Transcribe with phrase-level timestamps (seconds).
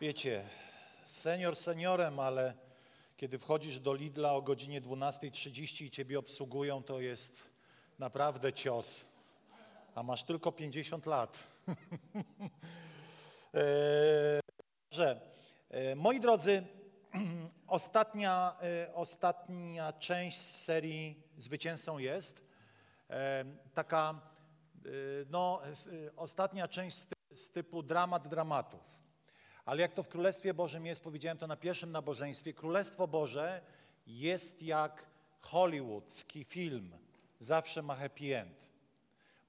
[0.00, 0.44] Wiecie,
[1.06, 2.54] senior seniorem, ale
[3.16, 7.44] kiedy wchodzisz do Lidla o godzinie 12.30 i ciebie obsługują, to jest
[7.98, 9.04] naprawdę cios.
[9.94, 11.38] A masz tylko 50 lat.
[13.54, 14.40] e,
[14.90, 15.20] że,
[15.70, 16.66] e, moi drodzy,
[17.66, 22.44] ostatnia, e, ostatnia część serii Zwycięzcą jest
[23.74, 24.20] taka,
[25.30, 25.62] no,
[26.16, 26.96] ostatnia część
[27.34, 28.99] z typu dramat dramatów.
[29.70, 33.60] Ale jak to w Królestwie Bożym jest, powiedziałem to na pierwszym nabożeństwie, Królestwo Boże
[34.06, 35.06] jest jak
[35.40, 36.98] hollywoodzki film.
[37.40, 38.66] Zawsze ma happy end.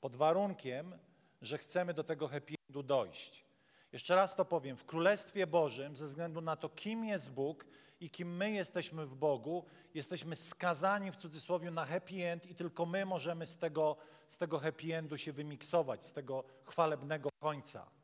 [0.02, 0.98] Pod warunkiem,
[1.42, 3.46] że chcemy do tego happy endu dojść.
[3.92, 4.78] Jeszcze raz to powiem.
[4.78, 7.66] W Królestwie Bożym, ze względu na to, kim jest Bóg
[8.00, 12.86] i kim my jesteśmy w Bogu, jesteśmy skazani w cudzysłowie na happy end i tylko
[12.86, 13.98] my możemy z tego,
[14.30, 18.01] z tego happy endu się wymiksować, z tego chwalebnego końca.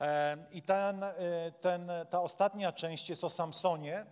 [0.00, 1.14] E, I ten, e,
[1.60, 4.06] ten, ta ostatnia część jest o Samsonie.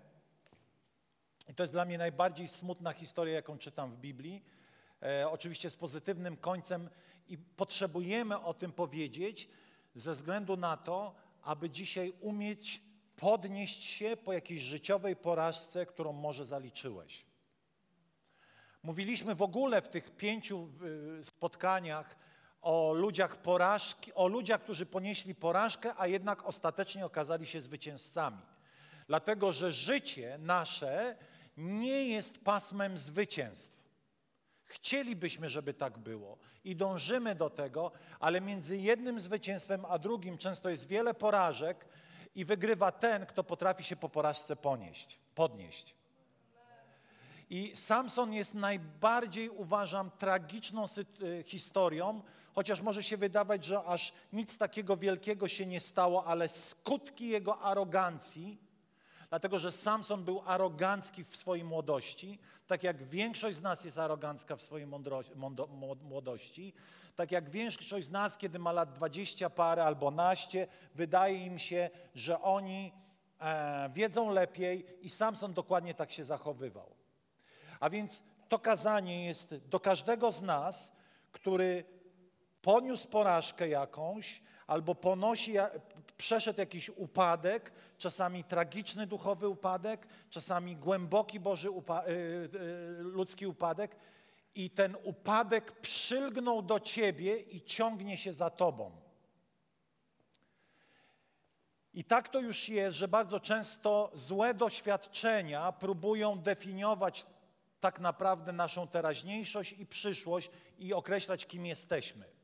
[1.48, 4.44] I to jest dla mnie najbardziej smutna historia, jaką czytam w Biblii.
[5.03, 6.91] E, oczywiście z pozytywnym końcem
[7.28, 9.48] i potrzebujemy o tym powiedzieć
[9.94, 12.83] ze względu na to, aby dzisiaj umieć
[13.16, 17.27] podnieść się po jakiejś życiowej porażce, którą może zaliczyłeś.
[18.83, 20.69] Mówiliśmy w ogóle w tych pięciu
[21.20, 22.16] y, spotkaniach
[22.62, 28.42] o ludziach porażki, o ludziach, którzy ponieśli porażkę, a jednak ostatecznie okazali się zwycięzcami.
[29.06, 31.17] Dlatego, że życie nasze
[31.56, 33.78] nie jest pasmem zwycięstw.
[34.65, 40.71] Chcielibyśmy, żeby tak było i dążymy do tego, ale między jednym zwycięstwem a drugim często
[40.71, 41.87] jest wiele porażek
[42.34, 45.94] i wygrywa ten, kto potrafi się po porażce ponieść, podnieść.
[47.50, 50.84] I Samson jest najbardziej, uważam, tragiczną
[51.22, 52.22] y, historią,
[52.59, 57.59] chociaż może się wydawać, że aż nic takiego wielkiego się nie stało, ale skutki jego
[57.59, 58.59] arogancji,
[59.29, 64.57] dlatego że Samson był arogancki w swojej młodości, tak jak większość z nas jest arogancka
[64.57, 64.87] w swojej
[66.03, 66.73] młodości,
[67.17, 71.91] tak jak większość z nas, kiedy ma lat 20 parę albo naście, wydaje im się,
[72.15, 72.93] że oni
[73.41, 76.95] e, wiedzą lepiej i Samson dokładnie tak się zachowywał.
[77.81, 80.93] A więc to kazanie jest do każdego z nas,
[81.33, 81.97] który
[82.63, 85.55] poniósł porażkę jakąś, albo ponosi,
[86.17, 93.97] przeszedł jakiś upadek, czasami tragiczny duchowy upadek, czasami głęboki Boży upa- y, y, ludzki upadek
[94.55, 98.93] i ten upadek przylgnął do ciebie i ciągnie się za tobą.
[101.95, 107.27] I tak to już jest, że bardzo często złe doświadczenia próbują definiować
[107.81, 112.38] tak naprawdę naszą teraźniejszość i przyszłość i określać, kim jesteśmy.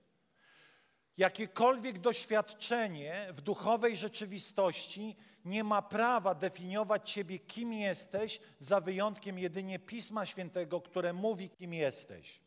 [1.16, 9.78] Jakiekolwiek doświadczenie w duchowej rzeczywistości nie ma prawa definiować ciebie, kim jesteś, za wyjątkiem jedynie
[9.78, 12.40] Pisma Świętego, które mówi, kim jesteś.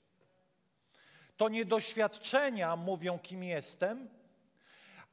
[1.38, 4.10] To nie doświadczenia mówią, kim jestem,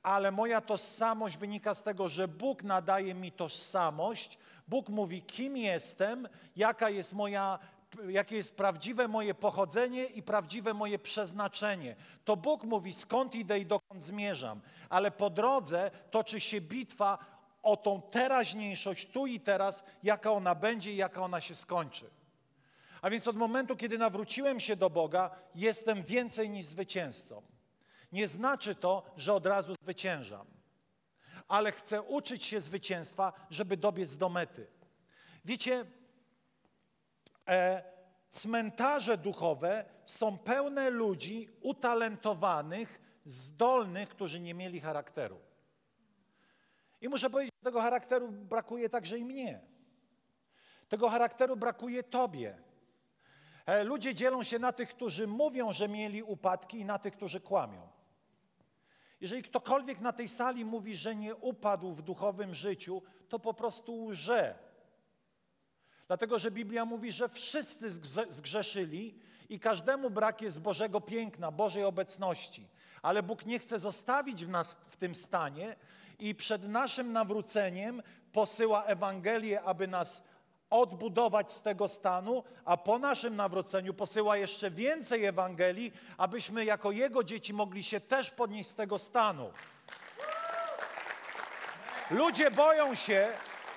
[0.02, 4.38] ale moja tożsamość wynika z tego, że Bóg nadaje mi tożsamość.
[4.68, 7.58] Bóg mówi, kim jestem, jaka jest moja,
[8.08, 11.96] jakie jest prawdziwe moje pochodzenie i prawdziwe moje przeznaczenie.
[12.24, 14.60] To Bóg mówi, skąd idę i dokąd zmierzam.
[14.88, 17.18] Ale po drodze toczy się bitwa
[17.62, 22.10] o tą teraźniejszość, tu i teraz, jaka ona będzie i jaka ona się skończy.
[23.02, 27.42] A więc od momentu, kiedy nawróciłem się do Boga, jestem więcej niż zwycięzcą.
[28.12, 30.46] Nie znaczy to, że od razu zwyciężam,
[31.48, 34.66] ale chcę uczyć się zwycięstwa, żeby dobiec do mety.
[35.44, 35.84] Wiecie,
[38.28, 45.40] cmentarze duchowe są pełne ludzi utalentowanych, zdolnych, którzy nie mieli charakteru.
[47.00, 49.60] I muszę powiedzieć, że tego charakteru brakuje także i mnie.
[50.88, 52.58] Tego charakteru brakuje Tobie.
[53.66, 57.40] E, Ludzie dzielą się na tych, którzy mówią, że mieli upadki, i na tych, którzy
[57.40, 57.88] kłamią.
[59.20, 64.04] Jeżeli ktokolwiek na tej sali mówi, że nie upadł w duchowym życiu, to po prostu
[64.04, 64.58] łże.
[66.06, 69.18] Dlatego, że Biblia mówi, że wszyscy zgrze- zgrzeszyli
[69.48, 72.68] i każdemu brak jest Bożego piękna, Bożej obecności.
[73.02, 75.76] Ale Bóg nie chce zostawić w nas w tym stanie
[76.18, 78.02] i przed naszym nawróceniem
[78.32, 80.22] posyła Ewangelię, aby nas
[80.70, 87.24] odbudować z tego stanu, a po naszym nawróceniu posyła jeszcze więcej Ewangelii, abyśmy jako Jego
[87.24, 89.50] dzieci mogli się też podnieść z tego stanu.
[92.10, 93.28] Ludzie boją się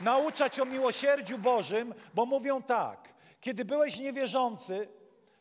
[0.02, 4.88] nauczać o miłosierdziu Bożym, bo mówią tak, kiedy byłeś niewierzący,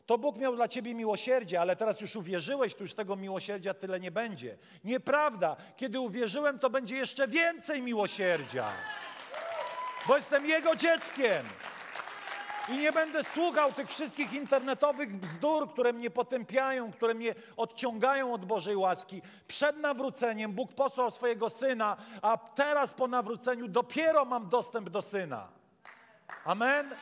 [0.05, 3.99] to Bóg miał dla ciebie miłosierdzie, ale teraz już uwierzyłeś, to już tego miłosierdzia tyle
[3.99, 4.57] nie będzie.
[4.83, 5.55] Nieprawda.
[5.77, 8.71] Kiedy uwierzyłem, to będzie jeszcze więcej miłosierdzia.
[10.07, 11.45] Bo jestem Jego dzieckiem.
[12.69, 18.45] I nie będę słuchał tych wszystkich internetowych bzdur, które mnie potępiają, które mnie odciągają od
[18.45, 19.21] Bożej łaski.
[19.47, 25.47] Przed nawróceniem Bóg posłał swojego syna, a teraz po nawróceniu dopiero mam dostęp do syna.
[26.45, 26.95] Amen.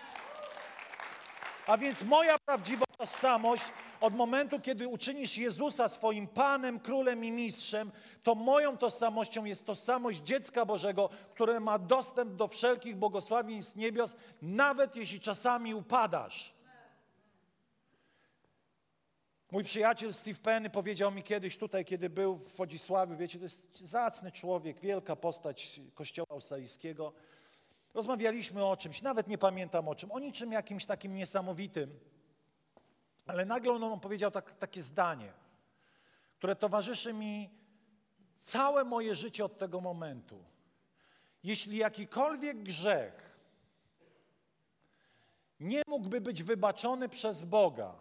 [1.68, 3.64] A więc moja prawdziwa tożsamość
[4.02, 7.92] od momentu, kiedy uczynisz Jezusa swoim Panem, Królem i Mistrzem,
[8.26, 14.96] to moją tożsamością jest tożsamość dziecka Bożego, które ma dostęp do wszelkich błogosławieństw niebios, nawet
[14.96, 16.54] jeśli czasami upadasz.
[19.52, 23.80] Mój przyjaciel Steve Penny powiedział mi kiedyś tutaj, kiedy był w Wodzisławiu, wiecie, to jest
[23.80, 27.14] zacny człowiek, wielka postać kościoła australijskiego.
[27.94, 32.00] Rozmawialiśmy o czymś, nawet nie pamiętam o czym, o niczym jakimś takim niesamowitym.
[33.26, 35.34] Ale nagle on powiedział tak, takie zdanie,
[36.38, 37.65] które towarzyszy mi
[38.36, 40.44] całe moje życie od tego momentu.
[41.44, 43.40] Jeśli jakikolwiek grzech
[45.60, 47.96] nie mógłby być wybaczony przez Boga,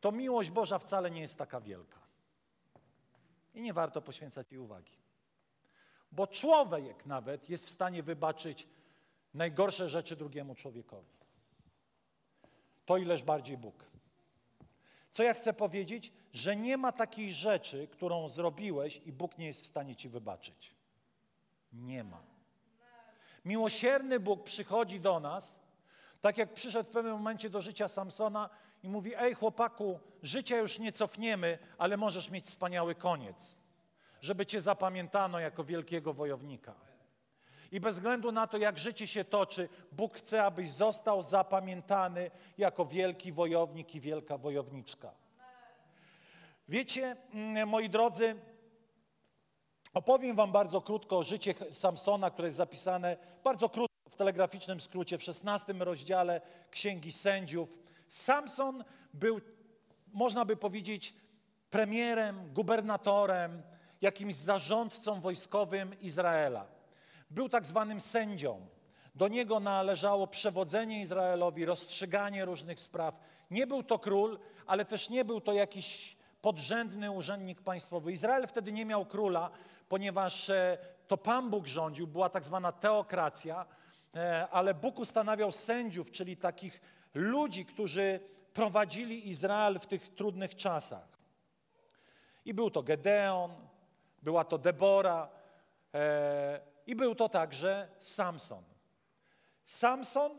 [0.00, 2.00] to miłość Boża wcale nie jest taka wielka.
[3.54, 4.92] I nie warto poświęcać jej uwagi.
[6.12, 8.68] Bo człowiek nawet jest w stanie wybaczyć
[9.34, 11.14] najgorsze rzeczy drugiemu człowiekowi.
[12.84, 13.93] To ileż bardziej Bóg.
[15.14, 16.12] Co ja chcę powiedzieć?
[16.32, 20.74] Że nie ma takiej rzeczy, którą zrobiłeś i Bóg nie jest w stanie ci wybaczyć.
[21.72, 22.22] Nie ma.
[23.44, 25.58] Miłosierny Bóg przychodzi do nas,
[26.20, 28.50] tak jak przyszedł w pewnym momencie do życia Samsona
[28.82, 33.56] i mówi: Ej, chłopaku, życia już nie cofniemy, ale możesz mieć wspaniały koniec
[34.24, 36.74] żeby Cię zapamiętano jako wielkiego wojownika.
[37.74, 42.86] I bez względu na to, jak życie się toczy, Bóg chce, abyś został zapamiętany jako
[42.86, 45.10] wielki wojownik i wielka wojowniczka.
[46.68, 48.36] Wiecie, mm, moi drodzy,
[49.94, 55.18] opowiem Wam bardzo krótko o życie Samsona, które jest zapisane bardzo krótko w telegraficznym skrócie
[55.18, 56.40] w XVI rozdziale
[56.70, 57.78] Księgi Sędziów.
[58.08, 58.84] Samson
[59.14, 59.40] był,
[60.12, 61.14] można by powiedzieć,
[61.70, 63.62] premierem, gubernatorem,
[64.00, 66.73] jakimś zarządcą wojskowym Izraela.
[67.34, 68.66] Był tak zwanym sędzią.
[69.14, 73.14] Do niego należało przewodzenie Izraelowi, rozstrzyganie różnych spraw.
[73.50, 78.12] Nie był to król, ale też nie był to jakiś podrzędny urzędnik państwowy.
[78.12, 79.50] Izrael wtedy nie miał króla,
[79.88, 83.66] ponieważ e, to Pan Bóg rządził, była tak zwana teokracja,
[84.14, 86.80] e, ale Bóg ustanawiał sędziów, czyli takich
[87.14, 88.20] ludzi, którzy
[88.52, 91.08] prowadzili Izrael w tych trudnych czasach.
[92.44, 93.54] I był to Gedeon,
[94.22, 95.28] była to Debora
[95.94, 98.64] e, i był to także Samson.
[99.64, 100.32] Samson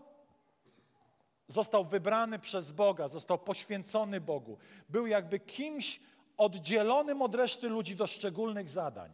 [1.48, 4.58] został wybrany przez Boga, został poświęcony Bogu.
[4.90, 6.00] Był jakby kimś
[6.38, 9.12] oddzielonym od reszty ludzi do szczególnych zadań.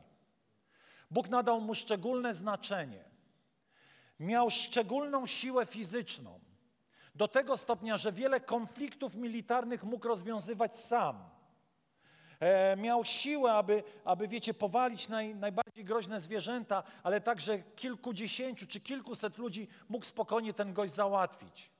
[1.11, 3.04] Bóg nadał mu szczególne znaczenie.
[4.19, 6.40] Miał szczególną siłę fizyczną.
[7.16, 11.30] Do tego stopnia, że wiele konfliktów militarnych mógł rozwiązywać sam
[12.40, 15.35] e, miał siłę, aby, aby wiecie, powalić naj,
[15.71, 21.71] najbardziej groźne zwierzęta, ale także kilkudziesięciu czy kilkuset ludzi mógł spokojnie ten gość załatwić.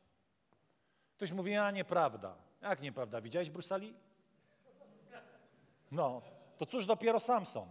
[1.18, 2.36] Ktoś mówi, a nieprawda.
[2.62, 3.22] Jak nieprawda?
[3.22, 3.94] Widziałeś Brusali?
[5.92, 6.22] No,
[6.58, 7.68] to cóż dopiero Samson.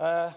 [0.00, 0.32] E,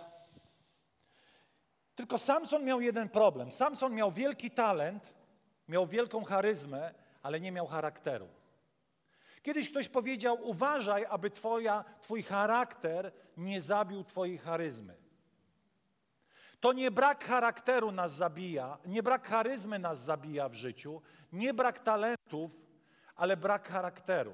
[1.95, 3.51] tylko Samson miał jeden problem.
[3.51, 5.13] Samson miał wielki talent,
[5.67, 6.93] miał wielką charyzmę,
[7.23, 8.27] ale nie miał charakteru.
[9.41, 14.95] Kiedyś ktoś powiedział: Uważaj, aby twoja, Twój charakter nie zabił Twojej charyzmy.
[16.59, 21.01] To nie brak charakteru nas zabija, nie brak charyzmy nas zabija w życiu,
[21.33, 22.51] nie brak talentów,
[23.15, 24.33] ale brak charakteru.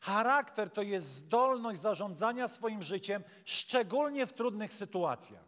[0.00, 5.44] Charakter to jest zdolność zarządzania swoim życiem, szczególnie w trudnych sytuacjach.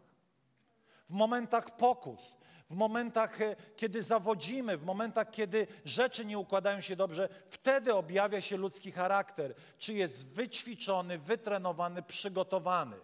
[1.09, 2.35] W momentach pokus,
[2.71, 8.41] w momentach, e, kiedy zawodzimy, w momentach, kiedy rzeczy nie układają się dobrze, wtedy objawia
[8.41, 12.95] się ludzki charakter, czy jest wyćwiczony, wytrenowany, przygotowany.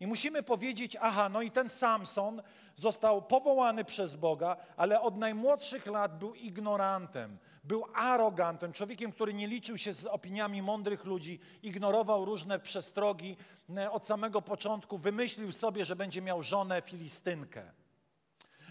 [0.00, 2.42] I musimy powiedzieć, aha, no i ten Samson
[2.74, 9.48] został powołany przez Boga, ale od najmłodszych lat był ignorantem, był arogantem, człowiekiem, który nie
[9.48, 13.36] liczył się z opiniami mądrych ludzi, ignorował różne przestrogi.
[13.76, 17.72] E, od samego początku wymyślił sobie, że będzie miał żonę Filistynkę.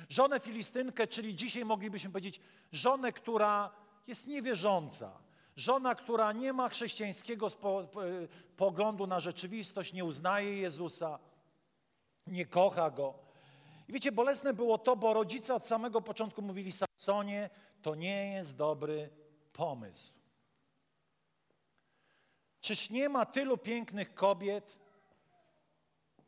[0.10, 3.72] Żonę Filistynkę, czyli dzisiaj moglibyśmy powiedzieć żonę, która
[4.08, 5.12] jest niewierząca.
[5.56, 7.88] Żona, która nie ma chrześcijańskiego spo,
[8.58, 11.20] poglądu na rzeczywistość, nie uznaje Jezusa,
[12.28, 13.14] nie kocha Go.
[13.88, 17.50] I wiecie, bolesne było to, bo rodzice od samego początku mówili Samsonie,
[17.86, 19.10] to nie jest dobry
[19.54, 20.14] pomysł.
[22.62, 24.80] Czyż nie ma tylu pięknych kobiet?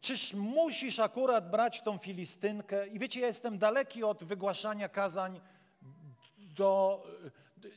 [0.01, 2.87] Czyż musisz akurat brać tą Filistynkę?
[2.87, 5.41] I wiecie, ja jestem daleki od wygłaszania kazań
[6.37, 7.03] do,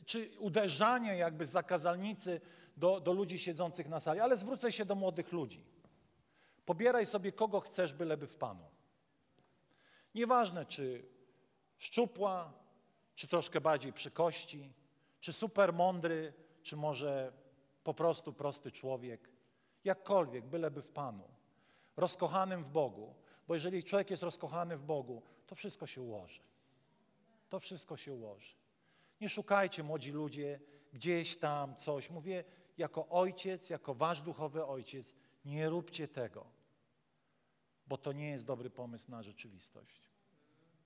[0.05, 2.41] czy uderzania jakby z zakazalnicy
[2.77, 5.65] do, do ludzi siedzących na sali, ale zwrócę się do młodych ludzi.
[6.65, 8.65] Pobieraj sobie kogo chcesz, byleby w Panu.
[10.15, 11.05] Nieważne, czy
[11.77, 12.60] szczupła,
[13.15, 14.73] czy troszkę bardziej przy kości,
[15.19, 17.33] czy super mądry, czy może
[17.83, 19.29] po prostu prosty człowiek.
[19.83, 21.27] Jakkolwiek, byleby w Panu.
[21.97, 23.15] Rozkochanym w Bogu.
[23.47, 26.41] Bo jeżeli człowiek jest rozkochany w Bogu, to wszystko się ułoży.
[27.49, 28.55] To wszystko się ułoży.
[29.21, 30.59] Nie szukajcie, młodzi ludzie,
[30.93, 32.09] gdzieś tam coś.
[32.09, 32.43] Mówię,
[32.77, 35.13] jako ojciec, jako wasz duchowy ojciec,
[35.45, 36.45] nie róbcie tego,
[37.87, 40.10] bo to nie jest dobry pomysł na rzeczywistość.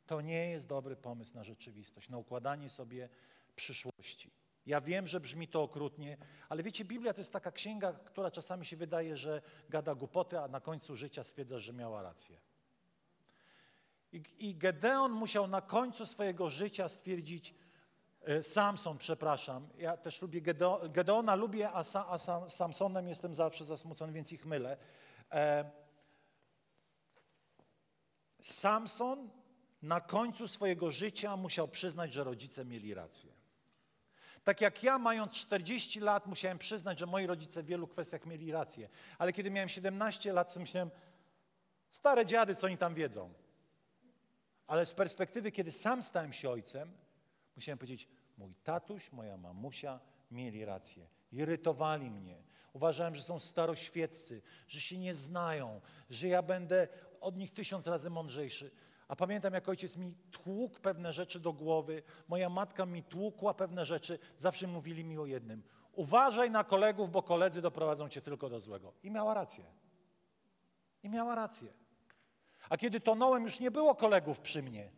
[0.06, 3.10] To nie jest dobry pomysł na rzeczywistość, na układanie sobie
[3.56, 4.32] przyszłości.
[4.66, 6.18] Ja wiem, że brzmi to okrutnie,
[6.50, 10.48] ale wiecie, Biblia to jest taka księga, która czasami się wydaje, że gada głupoty, a
[10.48, 12.38] na końcu życia stwierdza, że miała rację.
[14.12, 17.56] I, I Gedeon musiał na końcu swojego życia stwierdzić,
[18.22, 23.36] e, Samson, przepraszam, ja też lubię Gedeona, Gedeona lubię, a, Sa, a Sam, Samsonem jestem
[23.36, 24.78] zawsze zasmucony, więc ich mylę.
[25.32, 25.72] E,
[28.40, 29.30] Samson
[29.82, 33.32] na końcu swojego życia musiał przyznać, że rodzice mieli rację.
[34.44, 38.52] Tak jak ja, mając 40 lat, musiałem przyznać, że moi rodzice w wielu kwestiach mieli
[38.52, 38.90] rację.
[39.18, 40.92] Ale kiedy miałem 17 lat, to myślałem,
[41.90, 43.34] stare dziady, co oni tam wiedzą.
[44.68, 46.92] Ale z perspektywy, kiedy sam stałem się ojcem,
[47.56, 50.00] musiałem powiedzieć, mój tatuś, moja mamusia
[50.32, 51.08] mieli rację.
[51.32, 52.44] Irytowali mnie.
[52.74, 56.88] Uważałem, że są staroświeccy, że się nie znają, że ja będę
[57.22, 58.72] od nich tysiąc razy mądrzejszy.
[59.08, 63.86] A pamiętam, jak ojciec mi tłukł pewne rzeczy do głowy, moja matka mi tłukła pewne
[63.86, 65.64] rzeczy, zawsze mówili mi o jednym.
[65.94, 68.94] Uważaj na kolegów, bo koledzy doprowadzą cię tylko do złego.
[69.04, 69.66] I miała rację.
[71.04, 71.74] I miała rację.
[72.70, 74.92] A kiedy tonąłem, już nie było kolegów przy mnie.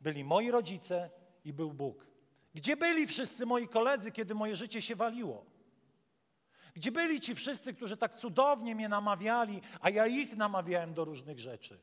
[0.00, 1.10] Byli moi rodzice
[1.44, 2.06] i był Bóg.
[2.54, 5.44] Gdzie byli wszyscy moi koledzy, kiedy moje życie się waliło?
[6.74, 11.38] Gdzie byli ci wszyscy, którzy tak cudownie mnie namawiali, a ja ich namawiałem do różnych
[11.38, 11.80] rzeczy?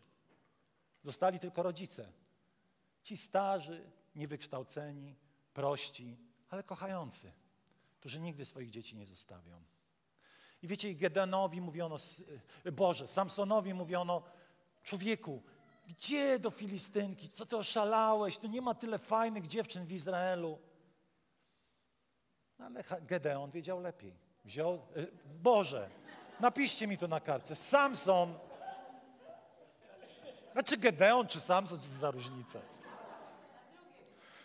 [1.04, 2.12] Zostali tylko rodzice.
[3.02, 5.16] Ci starzy, niewykształceni,
[5.54, 6.18] prości,
[6.50, 7.32] ale kochający,
[8.00, 9.64] którzy nigdy swoich dzieci nie zostawią.
[10.62, 11.98] I wiecie, Gedenowi mówiono,
[12.72, 14.24] Boże, Samsonowi mówiono,
[14.84, 15.44] człowieku,
[15.88, 17.30] gdzie do Filistynki?
[17.30, 18.38] Co ty oszalałeś?
[18.38, 20.60] Tu nie ma tyle fajnych dziewczyn w Izraelu.
[22.58, 24.16] Ale Gedeon wiedział lepiej.
[24.46, 25.90] Wziął, y, Boże,
[26.40, 27.56] napiszcie mi to na kartce.
[27.56, 28.40] Samson
[30.54, 32.60] znaczy Gedeon czy Samson, co za różnica?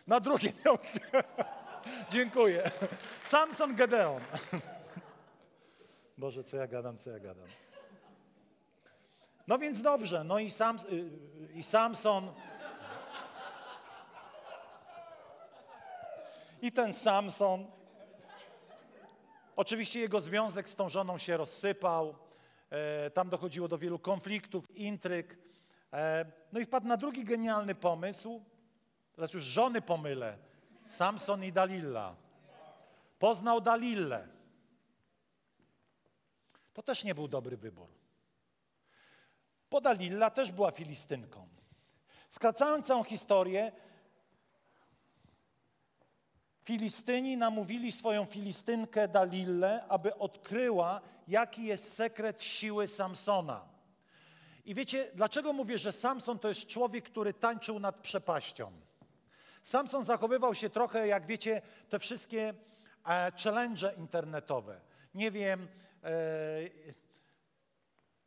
[0.07, 0.79] Na drugie miał...
[2.11, 2.71] Dziękuję.
[3.25, 4.23] Samson Gedeon.
[6.19, 7.47] Boże, co ja gadam, co ja gadam.
[9.47, 11.11] No więc dobrze, no i, Sam, y,
[11.55, 12.33] i Samson...
[16.63, 17.67] I ten Samson...
[19.57, 22.15] Oczywiście jego związek z tą żoną się rozsypał.
[22.71, 25.48] E, tam dochodziło do wielu konfliktów, intryg.
[25.93, 28.43] E, no i wpadł na drugi genialny pomysł.
[29.13, 30.39] Teraz już żony pomylę.
[30.87, 32.15] Samson i Dalilla.
[33.19, 34.29] Poznał Dalillę.
[36.75, 37.89] To też nie był dobry wybór.
[39.71, 41.49] Bo Dalilla też była Filistynką.
[42.29, 43.73] Skracając całą historię,
[46.65, 53.78] Filistyni namówili swoją Filistynkę Dalillę, aby odkryła, jaki jest sekret siły Samsona.
[54.69, 58.73] I wiecie, dlaczego mówię, że Samson to jest człowiek, który tańczył nad przepaścią?
[59.63, 62.55] Samson zachowywał się trochę, jak wiecie, te wszystkie
[63.07, 64.81] e, challenge internetowe.
[65.15, 65.69] Nie wiem,
[66.05, 66.11] e,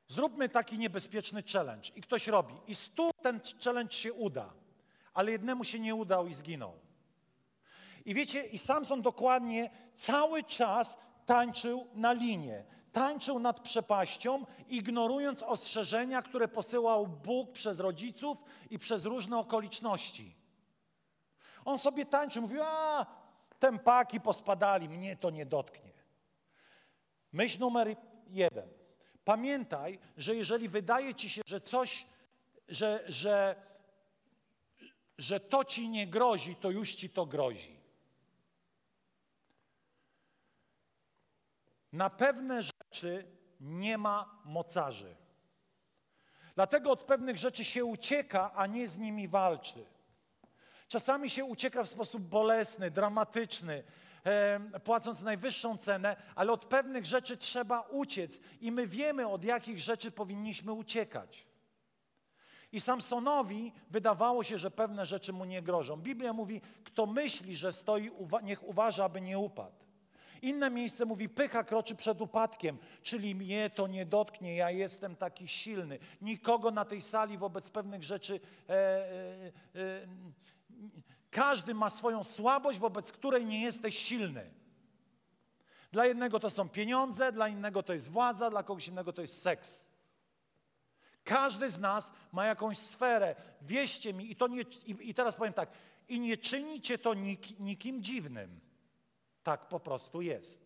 [0.07, 2.55] zróbmy taki niebezpieczny challenge i ktoś robi.
[2.67, 4.53] I stu ten challenge się uda,
[5.13, 6.73] ale jednemu się nie udał i zginął.
[8.05, 16.21] I wiecie, i Samson dokładnie cały czas tańczył na linie, tańczył nad przepaścią, ignorując ostrzeżenia,
[16.21, 18.37] które posyłał Bóg przez rodziców
[18.69, 20.35] i przez różne okoliczności.
[21.65, 23.05] On sobie tańczył, mówił, a
[23.59, 25.91] tempaki pospadali, mnie to nie dotknie.
[27.31, 27.95] Myśl numer
[28.27, 28.69] jeden.
[29.25, 32.05] Pamiętaj, że jeżeli wydaje ci się, że coś,
[32.67, 33.55] że, że,
[35.17, 37.80] że to ci nie grozi, to już ci to grozi.
[41.93, 43.25] Na pewne rzeczy
[43.59, 45.15] nie ma mocarzy.
[46.55, 49.85] Dlatego od pewnych rzeczy się ucieka, a nie z nimi walczy.
[50.87, 53.83] Czasami się ucieka w sposób bolesny, dramatyczny,
[54.83, 60.11] płacąc najwyższą cenę, ale od pewnych rzeczy trzeba uciec i my wiemy, od jakich rzeczy
[60.11, 61.47] powinniśmy uciekać.
[62.71, 65.97] I Samsonowi wydawało się, że pewne rzeczy mu nie grożą.
[65.97, 68.11] Biblia mówi, kto myśli, że stoi,
[68.43, 69.75] niech uważa, aby nie upadł.
[70.41, 75.47] Inne miejsce mówi, pycha kroczy przed upadkiem, czyli mnie to nie dotknie, ja jestem taki
[75.47, 75.99] silny.
[76.21, 80.07] Nikogo na tej sali wobec pewnych rzeczy, e, e, e,
[81.31, 84.51] każdy ma swoją słabość, wobec której nie jesteś silny.
[85.91, 89.41] Dla jednego to są pieniądze, dla innego to jest władza, dla kogoś innego to jest
[89.41, 89.89] seks.
[91.23, 93.35] Każdy z nas ma jakąś sferę.
[93.61, 95.69] Wieście mi, i, to nie, i, i teraz powiem tak,
[96.09, 98.70] i nie czynicie to nik, nikim dziwnym.
[99.43, 100.61] Tak po prostu jest.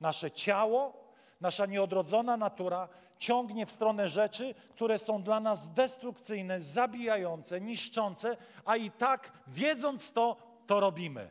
[0.00, 2.88] Nasze ciało, nasza nieodrodzona natura
[3.18, 10.12] ciągnie w stronę rzeczy, które są dla nas destrukcyjne, zabijające, niszczące, a i tak, wiedząc
[10.12, 11.30] to, to robimy.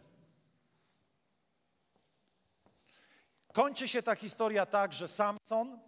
[3.53, 5.79] Kończy się ta historia tak, że Samson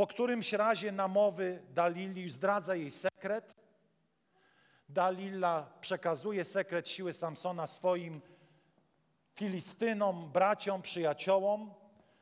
[0.00, 3.54] po którymś razie namowy Dalili zdradza jej sekret.
[4.88, 8.20] Dalila przekazuje sekret siły Samsona swoim
[9.40, 11.74] Filistynom, braciom, przyjaciołom,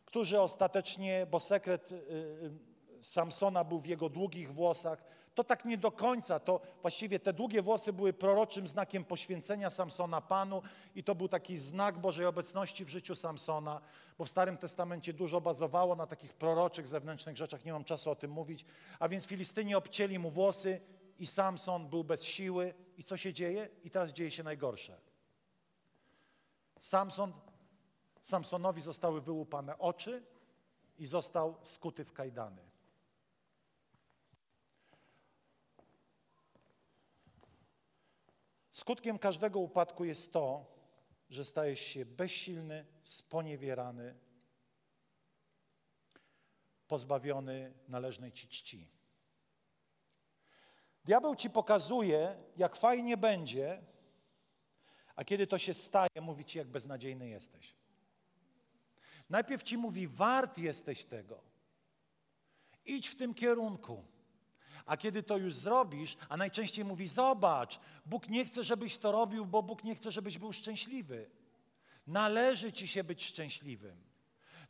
[0.05, 5.79] którzy ostatecznie, bo sekret y, y, Samsona był w jego długich włosach, to tak nie
[5.79, 10.63] do końca, to właściwie te długie włosy były proroczym znakiem poświęcenia Samsona Panu
[10.95, 13.81] i to był taki znak Bożej obecności w życiu Samsona,
[14.19, 18.17] bo w Starym Testamencie dużo bazowało na takich proroczych, zewnętrznych rzeczach, nie mam czasu o
[18.17, 18.65] tym mówić,
[18.99, 20.81] a więc Filistyni obcięli mu włosy
[21.19, 23.69] i Samson był bez siły i co się dzieje?
[23.85, 25.08] I teraz dzieje się najgorsze.
[26.81, 27.33] Samson,
[28.23, 30.23] Samsonowi zostały wyłupane oczy
[30.99, 32.69] i został skuty w kajdany.
[38.71, 40.67] Skutkiem każdego upadku jest to,
[41.31, 44.15] że stajesz się bezsilny, sponiewierany,
[46.89, 48.89] pozbawiony należnej ci czci.
[51.05, 53.83] Diabeł ci pokazuje, jak fajnie będzie,
[55.19, 57.75] a kiedy to się staje, mówi ci, jak beznadziejny jesteś.
[59.31, 61.41] Najpierw ci mówi, wart jesteś tego.
[62.87, 64.05] Idź w tym kierunku.
[64.87, 69.47] A kiedy to już zrobisz, a najczęściej mówi: Zobacz, Bóg nie chce, żebyś to robił,
[69.47, 71.31] bo Bóg nie chce, żebyś był szczęśliwy.
[72.07, 73.97] Należy ci się być szczęśliwym.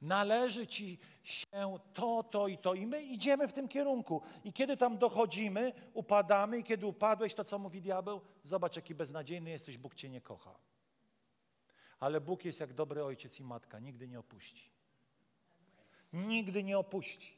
[0.01, 2.75] Należy ci się to, to i to.
[2.75, 4.23] I my idziemy w tym kierunku.
[4.45, 8.21] I kiedy tam dochodzimy, upadamy, i kiedy upadłeś, to co mówi diabeł?
[8.43, 10.55] Zobacz, jaki beznadziejny jesteś, Bóg cię nie kocha.
[12.01, 14.71] Ale Bóg jest jak dobry ojciec i matka, nigdy nie opuści.
[16.13, 17.37] Nigdy nie opuści.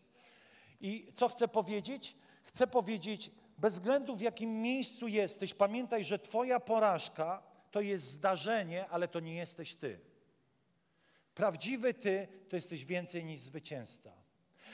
[0.81, 2.17] I co chcę powiedzieć?
[2.43, 8.89] Chcę powiedzieć, bez względu w jakim miejscu jesteś, pamiętaj, że Twoja porażka to jest zdarzenie,
[8.89, 10.10] ale to nie jesteś Ty.
[11.35, 14.11] Prawdziwy Ty to jesteś więcej niż zwycięzca.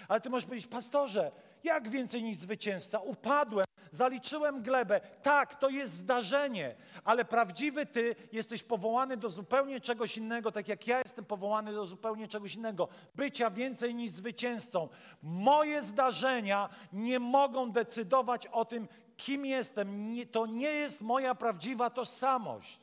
[0.09, 1.33] Ale Ty możesz powiedzieć, pastorze,
[1.65, 2.99] jak więcej niż zwycięzca?
[2.99, 5.01] Upadłem, zaliczyłem glebę.
[5.23, 10.87] Tak, to jest zdarzenie, ale prawdziwy Ty jesteś powołany do zupełnie czegoś innego, tak jak
[10.87, 12.89] ja jestem powołany do zupełnie czegoś innego.
[13.15, 14.89] Bycia więcej niż zwycięzcą.
[15.23, 20.17] Moje zdarzenia nie mogą decydować o tym, kim jestem.
[20.33, 22.81] To nie jest moja prawdziwa tożsamość.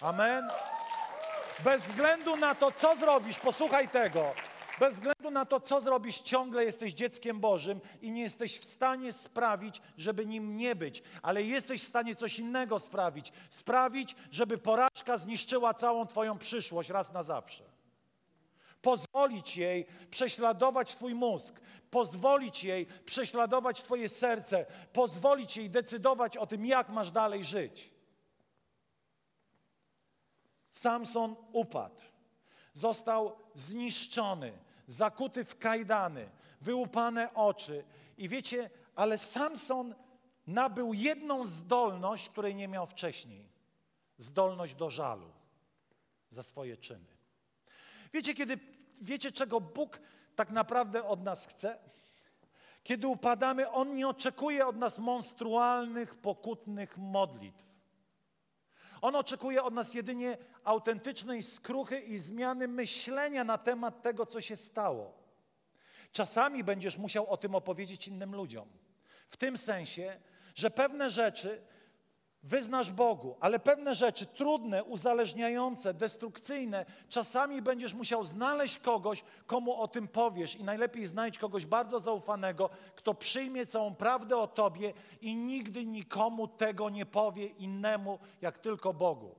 [0.00, 0.48] Amen.
[1.64, 4.34] Bez względu na to, co zrobisz, posłuchaj tego.
[4.80, 9.12] Bez względu na to, co zrobisz, ciągle jesteś dzieckiem Bożym i nie jesteś w stanie
[9.12, 13.32] sprawić, żeby nim nie być, ale jesteś w stanie coś innego sprawić.
[13.50, 17.64] Sprawić, żeby porażka zniszczyła całą Twoją przyszłość raz na zawsze.
[18.82, 26.66] Pozwolić jej prześladować Twój mózg, pozwolić jej prześladować Twoje serce, pozwolić jej decydować o tym,
[26.66, 27.95] jak masz dalej żyć.
[30.76, 32.00] Samson upadł,
[32.72, 34.52] został zniszczony
[34.88, 37.84] zakuty w kajdany, wyłupane oczy.
[38.18, 39.94] I wiecie, ale Samson
[40.46, 43.48] nabył jedną zdolność, której nie miał wcześniej.
[44.18, 45.32] Zdolność do żalu
[46.30, 47.16] za swoje czyny.
[48.12, 48.58] Wiecie, kiedy,
[49.02, 50.00] wiecie, czego Bóg
[50.36, 51.78] tak naprawdę od nas chce?
[52.82, 57.65] Kiedy upadamy, On nie oczekuje od nas monstrualnych, pokutnych modlitw.
[59.00, 64.56] On oczekuje od nas jedynie autentycznej skruchy i zmiany myślenia na temat tego, co się
[64.56, 65.12] stało.
[66.12, 68.68] Czasami będziesz musiał o tym opowiedzieć innym ludziom.
[69.26, 70.20] W tym sensie,
[70.54, 71.62] że pewne rzeczy
[72.48, 79.88] wyznasz Bogu, ale pewne rzeczy trudne, uzależniające, destrukcyjne, czasami będziesz musiał znaleźć kogoś, komu o
[79.88, 85.36] tym powiesz i najlepiej znajdź kogoś bardzo zaufanego, kto przyjmie całą prawdę o tobie i
[85.36, 89.34] nigdy nikomu tego nie powie innemu, jak tylko Bogu.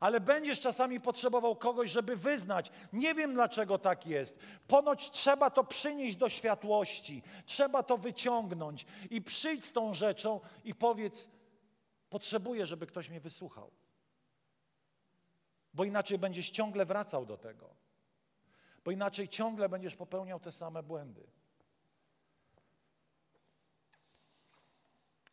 [0.00, 2.70] Ale będziesz czasami potrzebował kogoś, żeby wyznać.
[2.92, 4.38] Nie wiem dlaczego tak jest.
[4.68, 10.74] Ponoć trzeba to przynieść do światłości, trzeba to wyciągnąć i przyjdź z tą rzeczą i
[10.74, 11.28] powiedz:
[12.12, 13.70] Potrzebuję, żeby ktoś mnie wysłuchał.
[15.74, 17.74] Bo inaczej będziesz ciągle wracał do tego.
[18.84, 21.26] Bo inaczej ciągle będziesz popełniał te same błędy.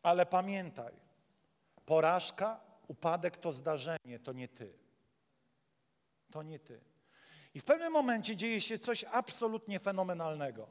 [0.02, 0.94] Ale pamiętaj,
[1.86, 4.72] porażka, upadek to zdarzenie, to nie ty.
[6.30, 6.80] To nie ty.
[7.54, 10.68] I w pewnym momencie dzieje się coś absolutnie fenomenalnego.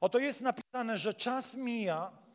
[0.00, 2.25] Oto jest napisane, że czas mija,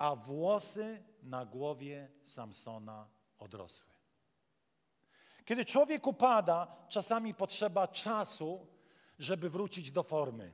[0.00, 3.08] a włosy na głowie Samsona
[3.38, 3.90] odrosły.
[5.44, 8.66] Kiedy człowiek upada, czasami potrzeba czasu,
[9.18, 10.52] żeby wrócić do formy.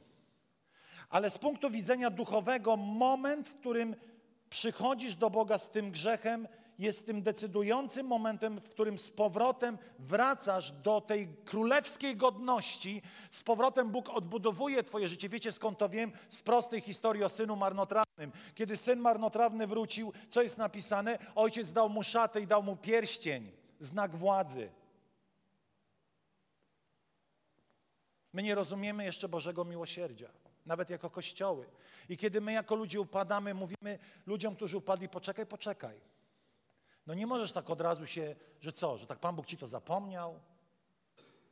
[1.09, 3.97] Ale z punktu widzenia duchowego, moment, w którym
[4.51, 10.73] przychodzisz do Boga z tym grzechem, jest tym decydującym momentem, w którym z powrotem wracasz
[10.73, 15.29] do tej królewskiej godności, z powrotem Bóg odbudowuje Twoje życie.
[15.29, 16.13] Wiecie skąd to wiem?
[16.29, 18.06] Z prostej historii o synu marnotrawnym.
[18.55, 21.19] Kiedy syn marnotrawny wrócił, co jest napisane?
[21.35, 24.71] Ojciec dał mu szatę i dał mu pierścień, znak władzy.
[28.33, 30.31] My nie rozumiemy jeszcze Bożego miłosierdzia,
[30.67, 31.67] nawet jako kościoły.
[32.09, 36.01] I kiedy my jako ludzie upadamy, mówimy ludziom, którzy upadli, poczekaj, poczekaj.
[37.07, 39.67] No nie możesz tak od razu się, że co, że tak Pan Bóg ci to
[39.67, 40.41] zapomniał?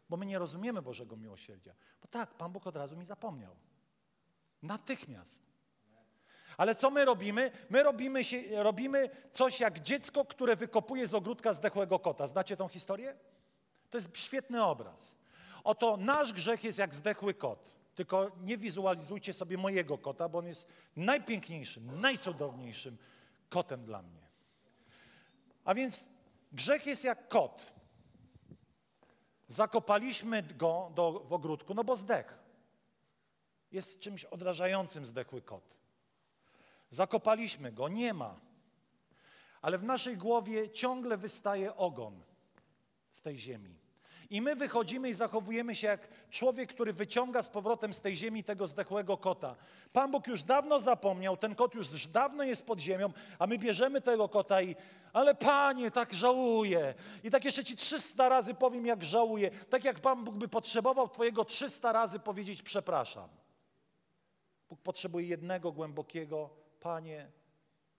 [0.09, 1.75] Bo my nie rozumiemy Bożego miłosierdzia.
[2.03, 3.57] Bo tak, Pan Bóg od razu mi zapomniał.
[4.63, 5.54] Natychmiast.
[6.57, 7.51] Ale co my robimy?
[7.71, 12.29] My robimy, się, robimy coś jak dziecko, które wykopuje z ogródka zdechłego kota.
[12.29, 13.17] Znacie tą historię?
[13.91, 15.17] To jest świetny obraz.
[15.65, 17.75] Oto nasz grzech jest jak zdechły kot.
[17.95, 22.99] Tylko nie wizualizujcie sobie mojego kota, bo on jest najpiękniejszym, najcudowniejszym
[23.49, 24.21] kotem dla mnie.
[25.65, 26.05] A więc
[26.53, 27.73] grzech jest jak kot.
[29.47, 32.39] Zakopaliśmy go do, w ogródku, no bo zdech.
[33.73, 35.75] Jest czymś odrażającym zdechły kot.
[36.95, 38.41] Zakopaliśmy go, nie ma.
[39.63, 42.23] Ale w naszej głowie ciągle wystaje ogon
[43.11, 43.79] z tej ziemi.
[44.31, 48.45] I my wychodzimy i zachowujemy się jak człowiek, który wyciąga z powrotem z tej ziemi
[48.45, 49.57] tego zdechłego kota.
[49.93, 54.01] Pan Bóg już dawno zapomniał, ten kot już dawno jest pod ziemią, a my bierzemy
[54.01, 54.77] tego kota i,
[55.13, 56.95] ale Panie, tak żałuję.
[57.25, 59.51] I tak jeszcze Ci 300 razy powiem, jak żałuję.
[59.51, 63.29] Tak jak Pan Bóg by potrzebował Twojego 300 razy powiedzieć przepraszam.
[64.69, 67.31] Bóg potrzebuje jednego głębokiego, Panie,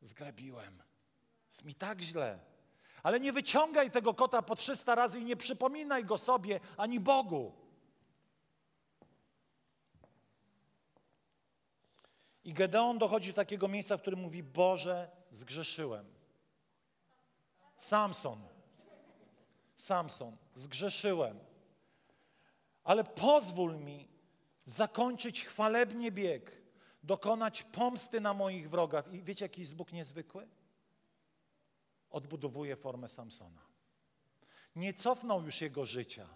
[0.01, 0.83] zglebiłem.
[1.49, 2.39] Jest mi tak źle.
[3.03, 7.53] Ale nie wyciągaj tego kota po 300 razy i nie przypominaj go sobie ani Bogu.
[12.43, 16.05] I Gedeon dochodzi do takiego miejsca, w którym mówi: Boże, zgrzeszyłem.
[17.77, 18.47] Samson.
[19.75, 21.39] Samson, zgrzeszyłem.
[22.83, 24.07] Ale pozwól mi
[24.65, 26.64] zakończyć chwalebnie bieg,
[27.05, 29.13] dokonać pomsty na moich wrogach.
[29.13, 30.47] I wiecie, jaki jest Bóg niezwykły?
[32.15, 33.61] odbudowuje formę Samsona.
[34.75, 36.27] Nie cofnął już jego życia.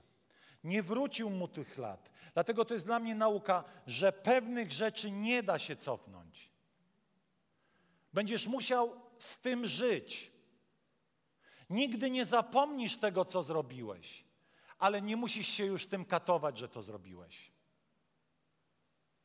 [0.64, 2.12] Nie wrócił mu tych lat.
[2.34, 6.52] Dlatego to jest dla mnie nauka, że pewnych rzeczy nie da się cofnąć.
[8.14, 10.32] Będziesz musiał z tym żyć.
[11.70, 14.26] Nigdy nie zapomnisz tego, co zrobiłeś,
[14.80, 17.52] ale nie musisz się już tym katować, że to zrobiłeś.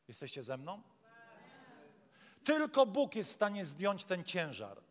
[0.07, 0.94] Jesteście ze mną?
[2.45, 4.81] Tylko Bóg jest w stanie zdjąć ten ciężar.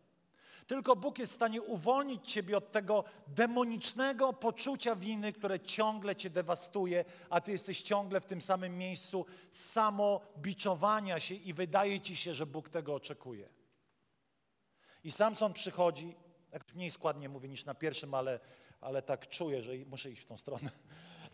[0.66, 6.30] Tylko Bóg jest w stanie uwolnić Ciebie od tego demonicznego poczucia winy, które ciągle Cię
[6.30, 12.34] dewastuje, a Ty jesteś ciągle w tym samym miejscu samobiczowania się i wydaje Ci się,
[12.34, 13.48] że Bóg tego oczekuje.
[15.04, 16.16] I Samson przychodzi,
[16.52, 18.40] jak mniej składnie mówię niż na pierwszym, ale,
[18.80, 20.70] ale tak czuję, że muszę iść w tą stronę.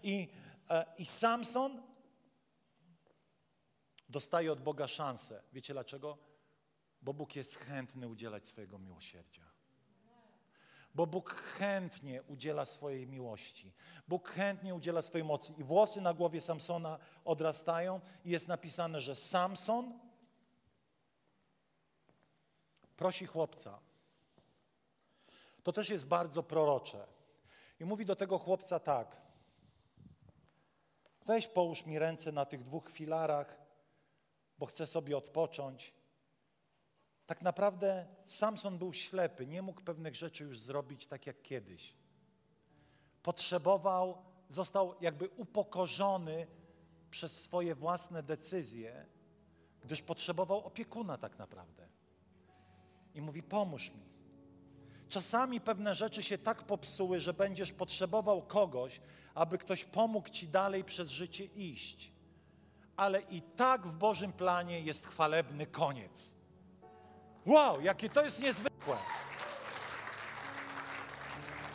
[0.02, 0.28] I,
[0.70, 1.83] e, I Samson
[4.10, 5.42] dostaje od Boga szansę.
[5.52, 6.30] Wiecie dlaczego?
[7.02, 9.44] bo Bóg jest chętny udzielać swojego miłosierdzia.
[10.94, 13.72] Bo Bóg chętnie udziela swojej miłości.
[14.08, 15.52] Bóg chętnie udziela swojej mocy.
[15.58, 19.98] I włosy na głowie Samsona odrastają i jest napisane, że Samson
[22.96, 23.78] prosi chłopca.
[25.62, 27.06] To też jest bardzo prorocze.
[27.80, 29.16] I mówi do tego chłopca tak.
[31.26, 33.59] Weź połóż mi ręce na tych dwóch filarach,
[34.60, 35.94] bo chcę sobie odpocząć.
[37.26, 41.94] Tak naprawdę Samson był ślepy, nie mógł pewnych rzeczy już zrobić tak jak kiedyś.
[43.22, 46.46] Potrzebował, został jakby upokorzony
[47.10, 49.06] przez swoje własne decyzje,
[49.80, 51.88] gdyż potrzebował opiekuna tak naprawdę.
[53.14, 54.10] I mówi: Pomóż mi.
[55.08, 59.00] Czasami pewne rzeczy się tak popsuły, że będziesz potrzebował kogoś,
[59.34, 62.19] aby ktoś pomógł ci dalej przez życie iść.
[63.00, 66.32] Ale i tak w Bożym planie jest chwalebny koniec.
[67.46, 68.96] Wow, jakie to jest niezwykłe.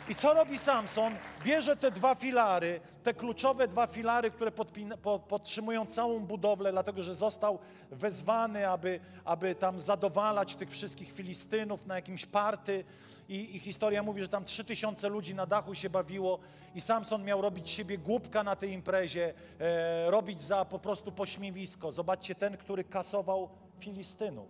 [0.08, 1.14] I co robi Samson?
[1.44, 7.02] Bierze te dwa filary, te kluczowe dwa filary, które podpina, po, podtrzymują całą budowlę, dlatego
[7.02, 7.58] że został
[7.90, 12.84] wezwany, aby, aby tam zadowalać tych wszystkich Filistynów na jakimś party.
[13.28, 16.38] I, I historia mówi, że tam trzy tysiące ludzi na dachu się bawiło
[16.74, 21.92] i Samson miał robić siebie głupka na tej imprezie, e, robić za po prostu pośmiewisko.
[21.92, 24.48] Zobaczcie, ten, który kasował Filistynów.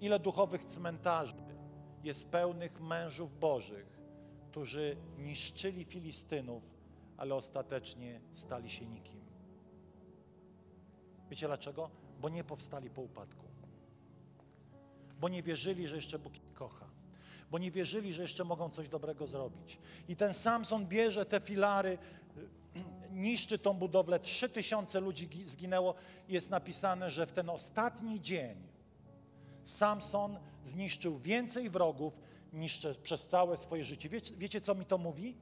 [0.00, 1.41] Ile duchowych cmentarzy
[2.04, 3.86] jest pełnych mężów bożych,
[4.50, 6.62] którzy niszczyli Filistynów,
[7.16, 9.20] ale ostatecznie stali się nikim.
[11.30, 11.90] Wiecie dlaczego?
[12.20, 13.46] Bo nie powstali po upadku.
[15.20, 16.86] Bo nie wierzyli, że jeszcze Bóg ich kocha.
[17.50, 19.78] Bo nie wierzyli, że jeszcze mogą coś dobrego zrobić.
[20.08, 21.98] I ten Samson bierze te filary,
[23.10, 24.20] niszczy tą budowlę.
[24.20, 25.94] Trzy tysiące ludzi zginęło.
[26.28, 28.56] Jest napisane, że w ten ostatni dzień
[29.64, 32.18] Samson zniszczył więcej wrogów
[32.52, 34.08] niż przez całe swoje życie.
[34.08, 35.36] Wiecie, wiecie, co mi to mówi?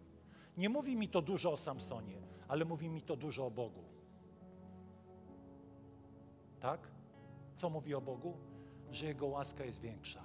[0.57, 2.17] Nie mówi mi to dużo o Samsonie,
[2.49, 3.85] ale mówi mi to dużo o Bogu.
[6.61, 6.89] Tak?
[7.55, 8.37] Co mówi o Bogu?
[8.93, 10.25] Że Jego łaska jest większa.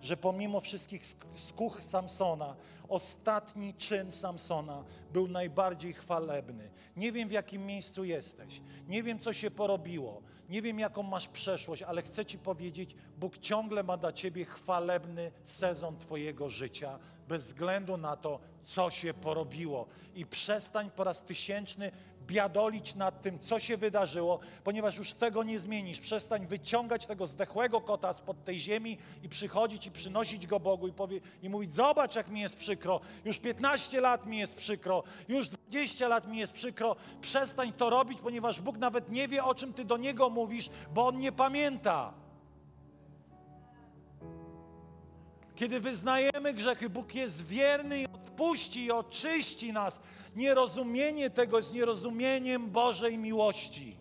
[0.00, 2.56] Że pomimo wszystkich skuch Samsona,
[2.88, 6.70] ostatni czyn Samsona był najbardziej chwalebny.
[6.96, 11.28] Nie wiem, w jakim miejscu jesteś, nie wiem, co się porobiło, nie wiem, jaką masz
[11.28, 17.44] przeszłość, ale chcę Ci powiedzieć, Bóg ciągle ma dla Ciebie chwalebny sezon Twojego życia, bez
[17.44, 19.86] względu na to, co się porobiło.
[20.14, 21.92] I przestań po raz tysięczny
[22.28, 26.00] biadolić nad tym, co się wydarzyło, ponieważ już tego nie zmienisz.
[26.00, 30.92] Przestań wyciągać tego zdechłego kota spod tej ziemi i przychodzić i przynosić go Bogu i,
[30.92, 33.00] powie, i mówić: Zobacz, jak mi jest przykro.
[33.24, 36.96] Już 15 lat mi jest przykro, już 20 lat mi jest przykro.
[37.20, 41.06] Przestań to robić, ponieważ Bóg nawet nie wie, o czym ty do niego mówisz, bo
[41.06, 42.14] on nie pamięta.
[45.56, 50.00] Kiedy wyznajemy grzechy, Bóg jest wierny i odpuści i oczyści nas.
[50.38, 53.96] Nierozumienie tego jest nierozumieniem Bożej miłości.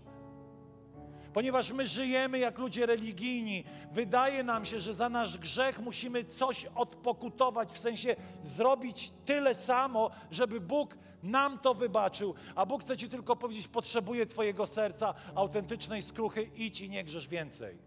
[1.33, 6.65] Ponieważ my żyjemy jak ludzie religijni, wydaje nam się, że za nasz grzech musimy coś
[6.65, 12.35] odpokutować, w sensie zrobić tyle samo, żeby Bóg nam to wybaczył.
[12.55, 17.27] A Bóg chce Ci tylko powiedzieć: Potrzebuję Twojego serca, autentycznej skruchy, idź i nie grzesz
[17.27, 17.77] więcej.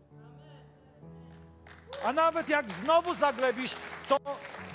[2.05, 3.75] A nawet jak znowu zaglebisz,
[4.09, 4.17] to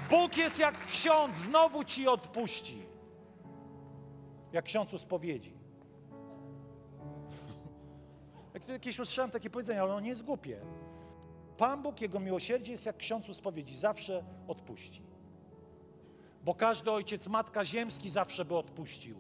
[0.10, 2.95] Bóg jest jak ksiądz, znowu ci odpuści.
[4.56, 5.54] Jak ksiądz u spowiedzi.
[8.54, 10.62] Jak kiedyś usłyszałem takie powiedzenie, ale ono nie jest głupie.
[11.58, 15.02] Pan Bóg, Jego miłosierdzie jest jak ksiądz u spowiedzi, zawsze odpuści.
[16.44, 19.16] Bo każdy ojciec, matka ziemski zawsze by odpuścił.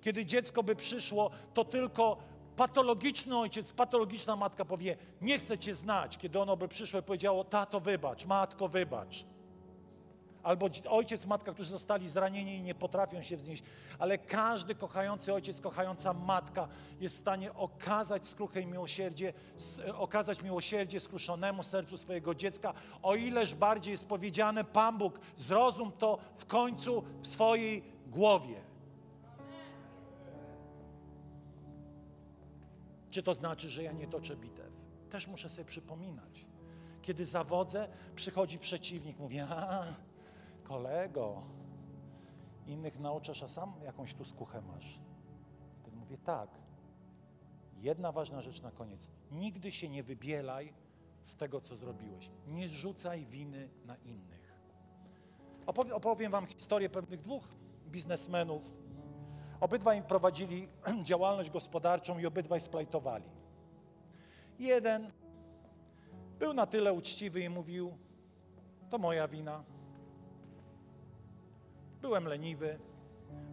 [0.00, 2.16] Kiedy dziecko by przyszło, to tylko
[2.56, 7.44] patologiczny ojciec, patologiczna matka powie, nie chcę Cię znać, kiedy ono by przyszło i powiedziało,
[7.44, 9.24] tato wybacz, matko wybacz.
[10.46, 13.62] Albo ojciec, matka, którzy zostali zranieni i nie potrafią się wznieść.
[13.98, 16.68] Ale każdy kochający ojciec, kochająca matka
[17.00, 19.32] jest w stanie okazać skruchę i miłosierdzie,
[19.94, 26.18] okazać miłosierdzie skruszonemu sercu swojego dziecka, o ileż bardziej jest powiedziane, Pan Bóg, zrozum to
[26.36, 28.60] w końcu w swojej głowie.
[33.10, 34.72] Czy to znaczy, że ja nie toczę bitew?
[35.10, 36.46] Też muszę sobie przypominać.
[37.02, 39.84] Kiedy zawodzę, przychodzi przeciwnik, mówi, a
[40.68, 41.42] kolego,
[42.66, 45.00] innych nauczasz, a sam jakąś tu skuchę masz.
[45.80, 46.50] Wtedy mówię, tak.
[47.76, 49.08] Jedna ważna rzecz na koniec.
[49.30, 50.72] Nigdy się nie wybielaj
[51.24, 52.30] z tego, co zrobiłeś.
[52.46, 54.52] Nie rzucaj winy na innych.
[55.92, 57.48] Opowiem wam historię pewnych dwóch
[57.86, 58.70] biznesmenów,
[59.60, 60.68] Obydwaj prowadzili
[61.02, 63.24] działalność gospodarczą i obydwaj splajtowali.
[64.58, 65.10] Jeden
[66.38, 67.98] był na tyle uczciwy i mówił:
[68.90, 69.64] To moja wina.
[72.06, 72.78] Byłem leniwy,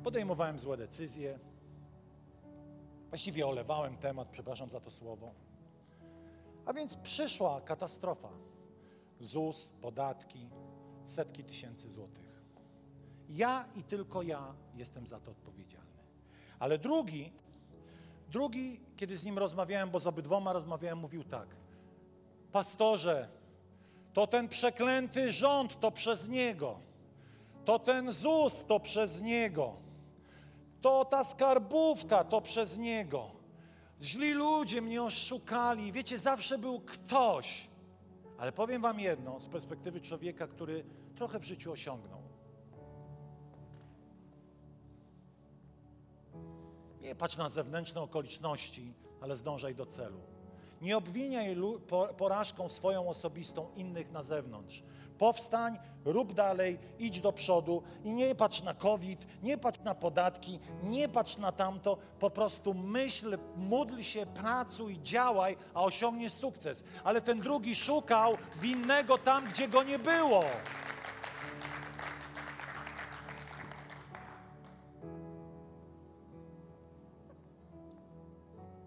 [0.04, 1.40] podejmowałem złe decyzje.
[3.10, 5.34] Właściwie olewałem temat, przepraszam za to słowo.
[6.66, 8.30] A więc przyszła katastrofa.
[9.20, 10.50] ZUS, podatki,
[11.06, 12.44] setki tysięcy złotych.
[13.30, 16.04] Ja i tylko ja jestem za to odpowiedzialny.
[16.60, 17.34] Ale drugi,
[18.30, 21.56] drugi, kiedy z nim rozmawiałem, bo z obydwoma rozmawiałem, mówił tak.
[22.52, 23.30] Pastorze,
[24.14, 26.93] to ten przeklęty rząd, to przez niego.
[27.66, 29.74] To ten ZUS, to przez niego.
[30.82, 33.32] To ta skarbówka, to przez niego.
[34.02, 35.92] Źli ludzie mnie oszukali.
[35.92, 37.68] Wiecie, zawsze był ktoś.
[38.38, 42.22] Ale powiem Wam jedno z perspektywy człowieka, który trochę w życiu osiągnął.
[47.02, 50.33] Nie patrz na zewnętrzne okoliczności, ale zdążaj do celu.
[50.84, 51.58] Nie obwiniaj
[52.18, 54.84] porażką swoją osobistą innych na zewnątrz.
[55.18, 60.60] Powstań, rób dalej, idź do przodu i nie patrz na COVID, nie patrz na podatki,
[60.84, 66.84] nie patrz na tamto, po prostu myśl, módl się, pracuj, działaj, a osiągniesz sukces.
[67.04, 70.44] Ale ten drugi szukał winnego tam, gdzie go nie było.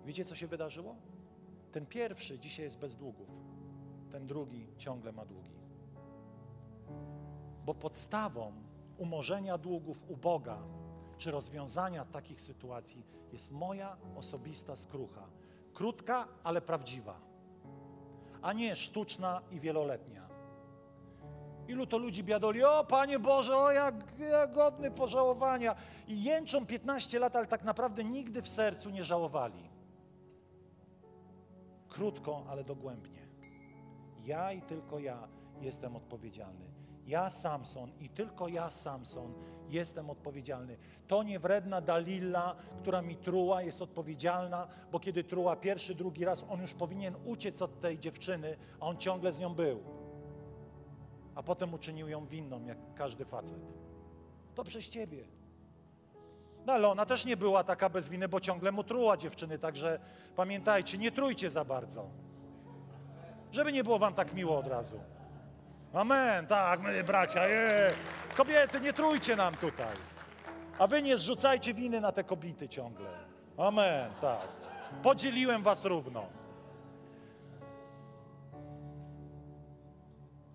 [0.04, 0.96] Wiecie, co się wydarzyło?
[1.72, 3.28] Ten pierwszy dzisiaj jest bez długów,
[4.10, 5.56] ten drugi ciągle ma długi.
[7.64, 8.52] Bo podstawą
[8.98, 10.58] umorzenia długów u Boga,
[11.18, 15.28] czy rozwiązania takich sytuacji jest moja osobista skrucha.
[15.74, 17.20] Krótka, ale prawdziwa,
[18.42, 20.26] a nie sztuczna i wieloletnia.
[21.68, 25.74] Ilu to ludzi biadoli, o Panie Boże, o jak, jak godny pożałowania.
[26.08, 29.75] I jęczą 15 lat, ale tak naprawdę nigdy w sercu nie żałowali.
[31.96, 33.26] Krótko, ale dogłębnie.
[34.24, 35.28] Ja i tylko ja
[35.60, 36.64] jestem odpowiedzialny.
[37.06, 39.34] Ja, Samson, i tylko ja, Samson,
[39.68, 40.76] jestem odpowiedzialny.
[41.06, 46.46] To nie wredna Dalila, która mi truła, jest odpowiedzialna, bo kiedy truła pierwszy, drugi raz,
[46.48, 49.80] on już powinien uciec od tej dziewczyny, a on ciągle z nią był.
[51.34, 53.72] A potem uczynił ją winną, jak każdy facet.
[54.54, 55.35] To przez ciebie.
[56.66, 59.98] No ale ona też nie była taka bez winy, bo ciągle mu truła dziewczyny, także
[60.36, 62.10] pamiętajcie, nie trójcie za bardzo.
[63.52, 65.00] Żeby nie było wam tak miło od razu.
[65.92, 67.92] Amen, tak, my bracia, je.
[68.36, 69.96] Kobiety, nie trójcie nam tutaj.
[70.78, 73.08] A wy nie zrzucajcie winy na te kobiety ciągle.
[73.56, 74.48] Amen, tak.
[75.02, 76.26] Podzieliłem was równo.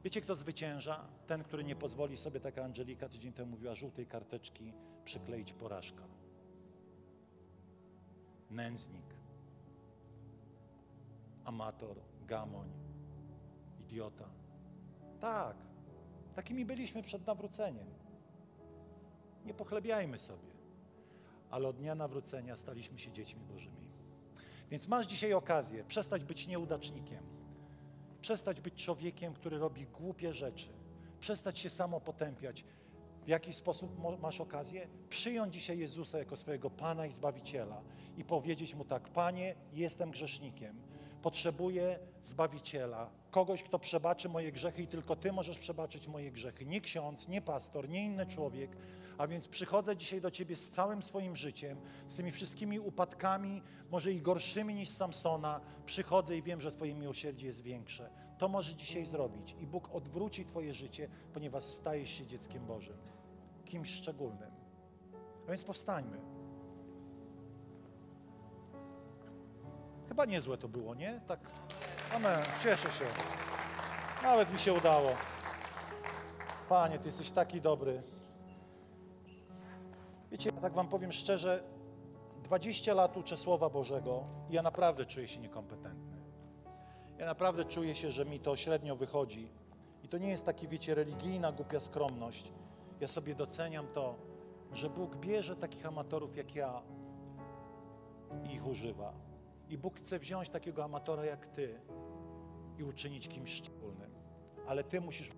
[0.03, 1.07] Wiecie, kto zwycięża?
[1.27, 4.73] Ten, który nie pozwoli sobie, taka Angelika tydzień temu mówiła, żółtej karteczki
[5.05, 6.03] przykleić porażka.
[8.49, 9.15] Nędznik,
[11.45, 12.69] amator, gamoń,
[13.79, 14.29] idiota.
[15.19, 15.57] Tak,
[16.35, 17.87] takimi byliśmy przed nawróceniem.
[19.45, 20.51] Nie pochlebiajmy sobie,
[21.49, 23.91] ale od dnia nawrócenia staliśmy się dziećmi Bożymi.
[24.69, 27.31] Więc masz dzisiaj okazję przestać być nieudacznikiem,
[28.21, 30.69] przestać być człowiekiem, który robi głupie rzeczy,
[31.19, 32.65] przestać się samo potępiać.
[33.25, 34.88] W jaki sposób masz okazję?
[35.10, 37.81] Przyjąć dzisiaj Jezusa jako swojego Pana i Zbawiciela
[38.17, 40.81] i powiedzieć Mu tak, Panie, jestem grzesznikiem,
[41.21, 46.65] potrzebuję Zbawiciela, kogoś, kto przebaczy moje grzechy i tylko Ty możesz przebaczyć moje grzechy.
[46.65, 48.77] Nie ksiądz, nie pastor, nie inny człowiek.
[49.17, 54.12] A więc przychodzę dzisiaj do Ciebie z całym swoim życiem, z tymi wszystkimi upadkami, może
[54.12, 55.62] i gorszymi niż Samsona.
[55.86, 58.10] Przychodzę i wiem, że Twoje miłosierdzie jest większe.
[58.38, 62.97] To możesz dzisiaj zrobić i Bóg odwróci Twoje życie, ponieważ stajesz się dzieckiem Bożym,
[63.65, 64.51] kimś szczególnym.
[65.47, 66.40] A więc powstańmy.
[70.12, 71.19] Chyba niezłe to było, nie?
[71.28, 71.39] Tak.
[72.15, 72.43] Amen.
[72.63, 73.06] Cieszę się.
[74.24, 75.10] Nawet mi się udało.
[76.69, 78.04] Panie, Ty jesteś taki dobry.
[80.32, 81.63] Wiecie, ja tak Wam powiem szczerze,
[82.43, 86.17] 20 lat uczę Słowa Bożego i ja naprawdę czuję się niekompetentny.
[87.17, 89.52] Ja naprawdę czuję się, że mi to średnio wychodzi.
[90.04, 92.54] I to nie jest taki, wiecie, religijna, głupia skromność.
[93.00, 94.15] Ja sobie doceniam to,
[94.74, 96.82] że Bóg bierze takich amatorów jak ja
[98.43, 99.31] i ich używa.
[99.71, 101.79] I Bóg chce wziąć takiego amatora jak ty
[102.77, 104.12] i uczynić kimś szczególnym.
[104.67, 105.29] Ale ty musisz,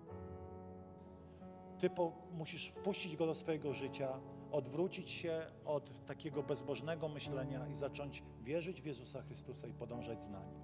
[1.78, 4.20] ty po, musisz wpuścić go do swojego życia,
[4.52, 10.40] odwrócić się od takiego bezbożnego myślenia i zacząć wierzyć w Jezusa Chrystusa i podążać za
[10.40, 10.60] nim.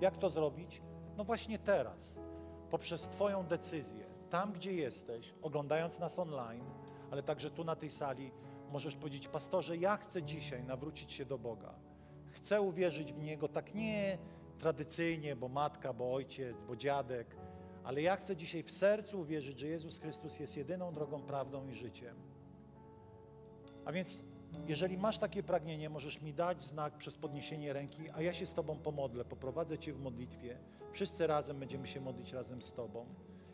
[0.00, 0.82] Jak to zrobić?
[1.16, 2.16] No właśnie teraz,
[2.70, 6.70] poprzez Twoją decyzję, tam gdzie jesteś, oglądając nas online,
[7.10, 8.32] ale także tu na tej sali,
[8.72, 11.85] możesz powiedzieć, pastorze, ja chcę dzisiaj nawrócić się do Boga
[12.36, 14.18] chcę uwierzyć w Niego tak nie
[14.58, 17.36] tradycyjnie, bo matka, bo ojciec, bo dziadek,
[17.84, 21.74] Ale ja chcę dzisiaj w sercu uwierzyć, że Jezus Chrystus jest jedyną drogą, prawdą i
[21.74, 22.16] życiem.
[23.84, 24.18] A więc,
[24.66, 28.54] jeżeli masz takie pragnienie, możesz mi dać znak przez podniesienie ręki, a ja się z
[28.54, 30.58] Tobą pomodlę, poprowadzę Cię w modlitwie.
[30.92, 33.06] Wszyscy razem będziemy się modlić razem z Tobą.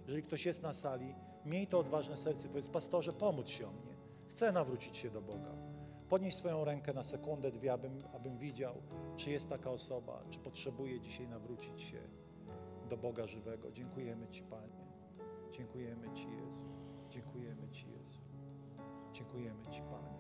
[0.07, 1.15] Jeżeli ktoś jest na sali,
[1.45, 3.97] miej to odważne serce, powiedz, pastorze, pomóż się o mnie.
[4.31, 5.72] Chcę nawrócić się do Boga.
[6.13, 8.75] Podnieś swoją rękę na sekundę, dwie, abym, abym widział,
[9.17, 11.99] czy jest taka osoba, czy potrzebuje dzisiaj nawrócić się
[12.89, 13.73] do Boga żywego.
[13.73, 14.85] Dziękujemy Ci, Panie.
[15.53, 16.67] Dziękujemy Ci, Jezu.
[17.11, 18.21] Dziękujemy Ci, Jezu.
[19.13, 20.19] Dziękujemy Ci, Panie.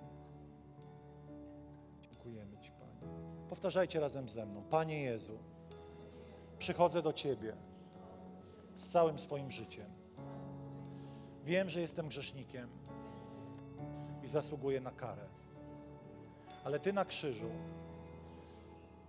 [2.03, 3.12] Dziękujemy Ci, Panie.
[3.49, 4.62] Powtarzajcie razem ze mną.
[4.70, 5.38] Panie Jezu,
[6.59, 7.57] przychodzę do Ciebie
[8.76, 9.90] z całym swoim życiem.
[11.45, 12.68] Wiem, że jestem grzesznikiem
[14.22, 15.41] i zasługuję na karę.
[16.64, 17.50] Ale Ty na krzyżu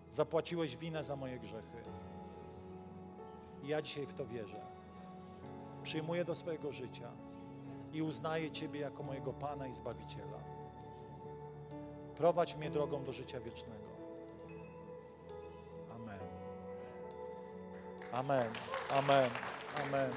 [0.10, 1.84] zapłaciłeś winę za moje grzechy.
[3.64, 4.62] I ja dzisiaj w to wierzę.
[5.84, 7.12] Przyjmuję do swojego życia
[7.94, 10.40] i uznaję Ciebie jako mojego Pana i Zbawiciela.
[12.16, 13.90] Prowadź mnie drogą do życia wiecznego.
[15.96, 16.20] Amen.
[18.12, 18.54] Amen.
[18.92, 19.30] Amen.
[19.84, 20.12] Amen.